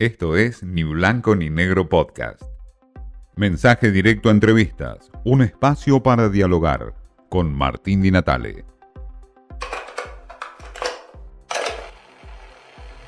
[0.00, 2.40] Esto es Ni Blanco ni Negro Podcast.
[3.34, 6.94] Mensaje directo a entrevistas, un espacio para dialogar
[7.28, 8.64] con Martín Di Natale.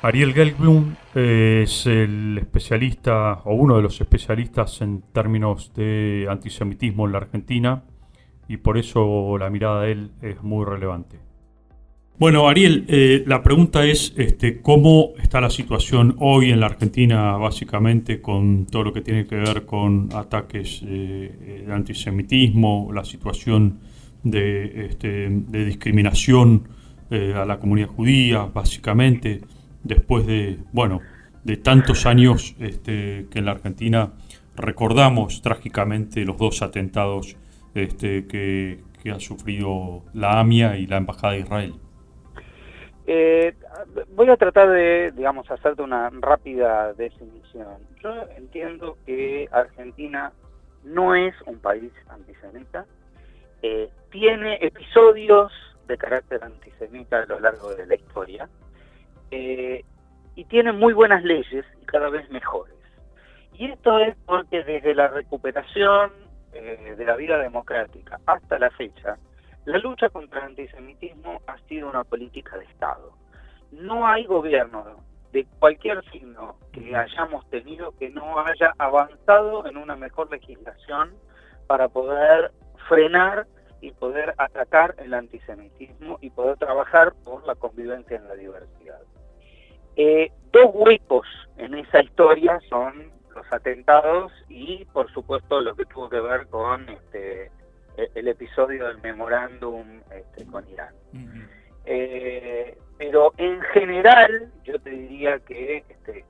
[0.01, 7.13] Ariel Gelblum es el especialista o uno de los especialistas en términos de antisemitismo en
[7.13, 7.85] la Argentina
[8.49, 11.30] y por eso la mirada de él es muy relevante.
[12.21, 17.31] Bueno, Ariel, eh, la pregunta es este, cómo está la situación hoy en la Argentina,
[17.37, 23.79] básicamente con todo lo que tiene que ver con ataques eh, de antisemitismo, la situación
[24.21, 26.67] de, este, discriminación
[27.09, 29.41] eh, a la comunidad judía, básicamente,
[29.83, 30.99] después de, bueno,
[31.43, 34.13] de tantos años este, que en la Argentina
[34.55, 37.35] recordamos trágicamente los dos atentados
[37.73, 41.73] este, que, ha sufrido la AMIA y la Embajada de Israel.
[43.13, 43.53] Eh,
[44.15, 47.75] voy a tratar de, digamos, hacerte una rápida definición.
[48.01, 50.31] Yo entiendo que Argentina
[50.85, 52.85] no es un país antisemita,
[53.63, 55.51] eh, tiene episodios
[55.89, 58.47] de carácter antisemita a lo largo de la historia
[59.29, 59.83] eh,
[60.35, 62.75] y tiene muy buenas leyes y cada vez mejores.
[63.55, 66.13] Y esto es porque desde la recuperación
[66.53, 69.17] eh, de la vida democrática hasta la fecha,
[69.65, 73.13] la lucha contra el antisemitismo ha sido una política de Estado.
[73.71, 79.95] No hay gobierno de cualquier signo que hayamos tenido que no haya avanzado en una
[79.95, 81.13] mejor legislación
[81.67, 82.51] para poder
[82.87, 83.47] frenar
[83.79, 89.01] y poder atacar el antisemitismo y poder trabajar por la convivencia en la diversidad.
[89.95, 96.09] Eh, dos huecos en esa historia son los atentados y por supuesto lo que tuvo
[96.09, 96.89] que ver con
[98.21, 100.93] el episodio del memorándum este, con Irán.
[101.85, 106.23] Eh, pero en general yo te diría que este,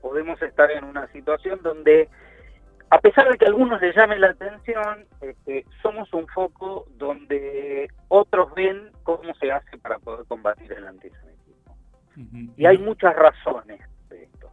[0.00, 2.08] podemos estar en una situación donde
[2.90, 7.88] a pesar de que a algunos les llame la atención, este, somos un foco donde
[8.06, 11.76] otros ven cómo se hace para poder combatir el antisemitismo.
[12.56, 14.50] Y hay muchas razones de esto.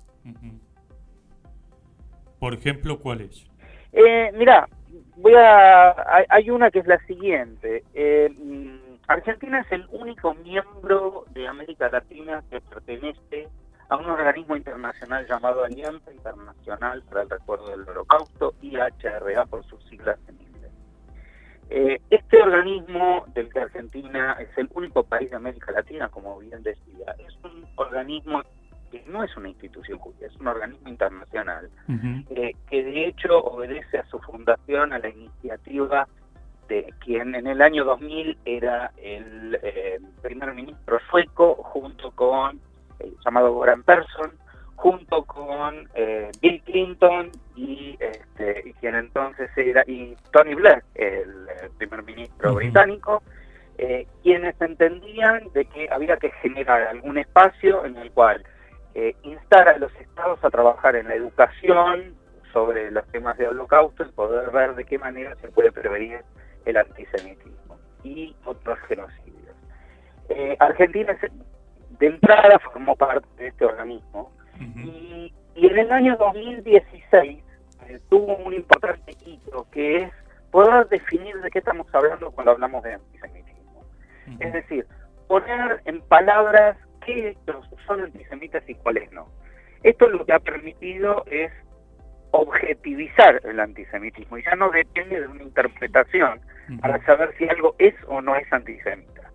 [2.39, 3.47] Por ejemplo, ¿cuáles?
[3.91, 4.67] Eh, mira,
[5.23, 5.95] voy a,
[6.29, 7.83] hay una que es la siguiente.
[7.93, 13.47] Eh, mm, Argentina es el único miembro de América Latina que pertenece
[13.87, 19.81] a un organismo internacional llamado Alianza Internacional para el Recuerdo del Holocausto, IHRA por sus
[19.85, 20.71] siglas en inglés.
[21.69, 26.61] Eh, este organismo del que Argentina es el único país de América Latina, como bien
[26.63, 28.43] decía, es un organismo
[28.93, 31.67] que no es una institución judía, es un organismo internacional,
[32.29, 36.07] eh, que de hecho obedece a su fundación, a la iniciativa
[36.67, 42.59] de quien en el año 2000 era el eh, primer ministro sueco, junto con
[42.99, 44.31] el llamado Goran Persson,
[44.75, 51.47] junto con eh, Bill Clinton y, este, quien entonces era y Tony Blair, el,
[51.79, 53.23] primer ministro británico,
[54.21, 58.45] quienes entendían de que había que generar algún espacio en el cual
[58.95, 62.15] eh, instar a los estados a trabajar en la educación
[62.51, 66.21] sobre los temas de holocausto y poder ver de qué manera se puede prevenir
[66.65, 69.55] el antisemitismo y otros genocidios.
[70.29, 71.17] Eh, Argentina
[71.99, 77.43] de entrada formó parte de este organismo y, en el año 2016
[77.87, 80.11] eh, tuvo un importante hito que es
[80.51, 83.85] poder definir de qué estamos hablando cuando hablamos de antisemitismo.
[84.39, 84.87] Es decir,
[85.27, 87.35] poner en palabras qué
[87.85, 89.27] son antisemitas y cuáles no.
[89.83, 91.51] Esto lo que ha permitido es
[92.31, 96.41] objetivizar el antisemitismo y ya no depende de una interpretación
[96.81, 99.29] para saber si algo es o no es antisemita.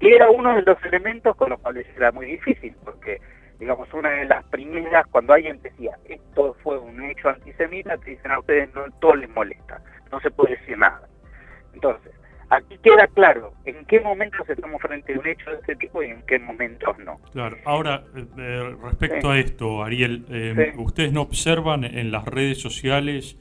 [0.00, 3.20] Y era uno de los elementos con los cuales era muy difícil, porque,
[3.58, 8.30] digamos, una de las primeras, cuando alguien decía, esto fue un hecho antisemita, te dicen
[8.30, 11.06] a ustedes, no, todo les molesta, no se puede decir nada.
[11.74, 12.12] Entonces,
[12.50, 16.06] Aquí queda claro en qué momentos estamos frente a un hecho de este tipo y
[16.06, 17.18] en qué momentos no.
[17.32, 22.60] Claro, ahora, eh, eh, respecto a esto, Ariel, eh, ¿ustedes no observan en las redes
[22.60, 23.36] sociales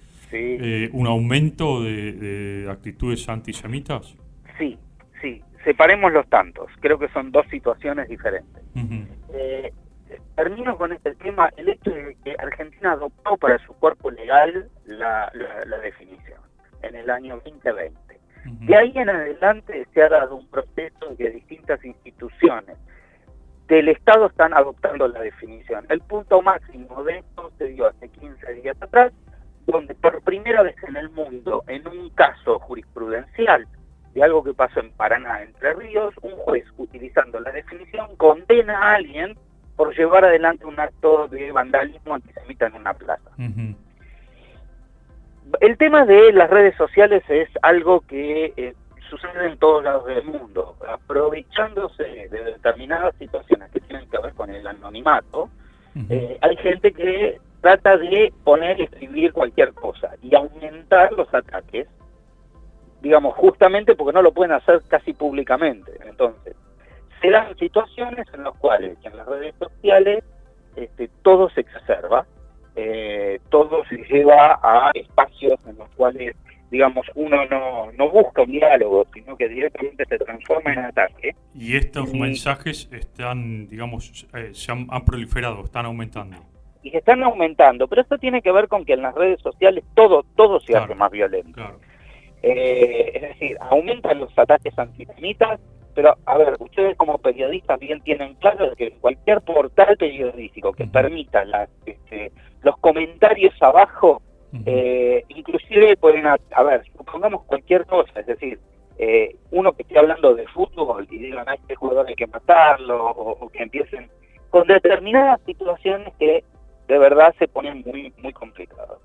[0.92, 4.14] un aumento de, actitudes antisemitas?
[4.58, 4.78] Sí,
[5.22, 8.62] sí, separemos los tantos, creo que son dos situaciones diferentes.
[10.36, 15.32] termino con este tema, el hecho de que Argentina adoptó para su cuerpo legal la,
[15.34, 16.42] la definición
[16.84, 18.07] en el año 2020
[18.48, 22.78] de ahí en adelante se ha dado un proceso que distintas instituciones
[23.68, 25.86] del Estado están adoptando la definición.
[25.90, 29.12] El punto máximo de esto se dio hace 15 días atrás,
[29.66, 33.68] donde por primera vez en el mundo, en un caso jurisprudencial
[34.14, 38.96] de algo que pasó en Paraná, Entre Ríos, un juez utilizando la definición condena a
[38.96, 39.38] alguien
[39.76, 43.30] por llevar adelante un acto de vandalismo antisemita en una plaza.
[45.62, 48.74] El tema de las redes sociales es algo que eh,
[49.10, 50.76] sucede en todos lados del mundo.
[50.88, 55.50] Aprovechándose de determinadas situaciones que tienen que ver con el anonimato,
[56.10, 61.88] eh, hay gente que trata de poner y escribir cualquier cosa y aumentar los ataques,
[63.02, 65.98] digamos, justamente porque no lo pueden hacer casi públicamente.
[66.06, 66.56] Entonces,
[67.22, 70.24] se dan situaciones en las cuales en las redes sociales
[70.76, 72.28] este, todo se exacerba,
[72.80, 76.36] eh, todo se lleva a espacios en los cuales,
[76.70, 81.36] digamos, uno no, no busca un diálogo, sino que directamente se transforma en ataque.
[81.56, 86.38] Y estos mensajes están, digamos, eh, se han, proliferado, están aumentando.
[86.84, 90.24] Y están aumentando, pero esto tiene que ver con que en las redes sociales todo,
[90.36, 91.80] todo se hace más violento.
[92.44, 95.60] Eh, es decir, aumentan los ataques antisemitas,
[95.98, 101.44] pero, a ver, ustedes como periodistas bien tienen claro que cualquier portal periodístico que permita
[101.88, 104.22] este, los comentarios abajo,
[104.68, 108.60] eh, inclusive pueden, a, ver, supongamos cualquier cosa, es decir,
[109.00, 113.04] eh, uno que esté hablando de fútbol y digan a este jugador hay que matarlo,
[113.04, 114.08] o, que empiecen
[114.52, 116.44] con determinadas situaciones que
[116.88, 119.00] de verdad se ponen muy, muy complicadas.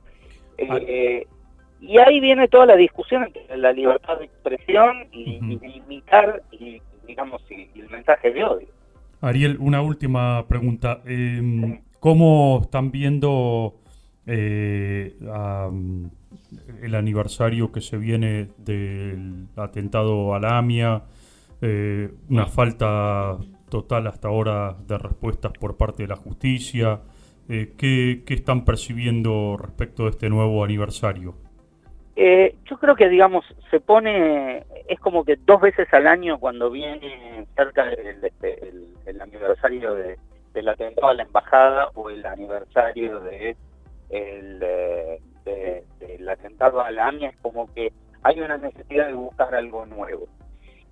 [0.59, 1.27] Eh,
[1.83, 6.52] y ahí viene toda la discusión entre la libertad de expresión y, limitar, y, digamos,
[9.21, 11.01] Ariel, una última pregunta.
[11.05, 13.77] Em, ¿Cómo están viendo
[14.27, 15.17] eh,
[16.83, 21.05] el aniversario que se viene del atentado a la AMIA?
[21.61, 23.39] Eh, una falta
[23.69, 27.03] total hasta ahora de respuestas por parte de la justicia.
[27.49, 31.37] Eh, ¿qué, ¿Qué están percibiendo respecto de este nuevo aniversario?
[32.15, 36.71] Eh, yo creo que, digamos, se pone, es como que dos veces al año cuando
[36.71, 38.71] viene cerca el, este,
[39.07, 40.19] el, aniversario de,
[40.53, 43.57] del atentado a la embajada o el aniversario de
[44.11, 47.93] el, de, del atentado a la AMIA, es como que
[48.23, 50.29] hay una necesidad de buscar algo nuevo.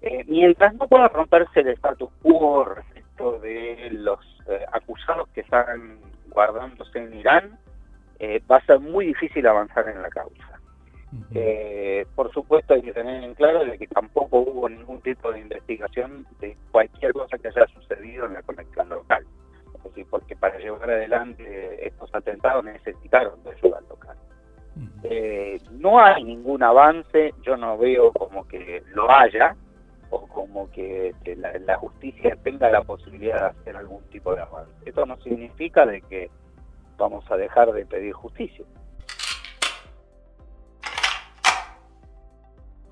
[0.01, 5.99] Eh, mientras no pueda romperse el status quo respecto de los eh, acusados que están
[6.31, 7.59] guardándose en Irán,
[8.51, 10.50] va a ser muy difícil avanzar en la causa.
[11.35, 15.41] Eh, por supuesto hay que tener en claro de que tampoco hubo ningún tipo de
[15.41, 19.27] investigación de cualquier cosa que haya sucedido en la conexión local.
[19.75, 24.17] Es decir, porque para llevar adelante estos atentados necesitaron de ayuda local.
[25.03, 29.57] Eh, no hay ningún avance, yo no veo como que lo haya,
[30.11, 34.73] o como que la, la, justicia tenga la posibilidad de hacer algún tipo de avance.
[34.85, 36.31] Esto no significa de que
[36.97, 38.65] vamos a dejar de pedir justicia.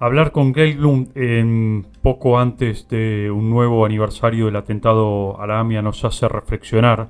[0.01, 5.59] Hablar con Gail Blum en poco antes de un nuevo aniversario del atentado a la
[5.59, 7.09] AMIA nos hace reflexionar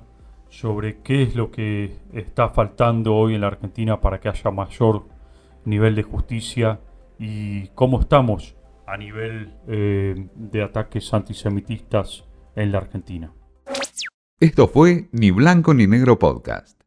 [0.49, 5.05] sobre qué es lo que está faltando hoy en la Argentina para que haya mayor
[5.67, 6.81] nivel de justicia
[7.19, 8.57] y cómo estamos
[8.87, 12.25] a nivel eh, de ataques antisemitistas
[12.57, 13.35] en la Argentina.
[14.41, 16.78] Esto fue Ni Blanco ni Negro Podcast.